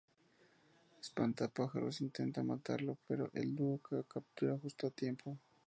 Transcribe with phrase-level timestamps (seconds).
[0.99, 5.37] Espantapájaros intenta matarlo pero el dúo lo captura justo a tiempo.